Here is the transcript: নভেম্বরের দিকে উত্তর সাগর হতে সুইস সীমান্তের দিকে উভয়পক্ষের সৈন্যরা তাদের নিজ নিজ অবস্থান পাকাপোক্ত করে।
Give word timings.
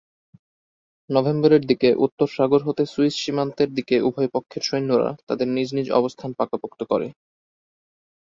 নভেম্বরের 1.09 1.63
দিকে 1.65 1.89
উত্তর 2.05 2.27
সাগর 2.35 2.61
হতে 2.63 2.83
সুইস 2.85 3.15
সীমান্তের 3.17 3.69
দিকে 3.77 3.95
উভয়পক্ষের 4.07 4.63
সৈন্যরা 4.69 5.09
তাদের 5.27 5.47
নিজ 5.55 5.69
নিজ 5.77 5.87
অবস্থান 5.91 6.29
পাকাপোক্ত 6.39 6.81
করে। 6.91 7.07